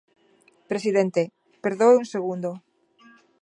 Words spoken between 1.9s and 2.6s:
un segundo.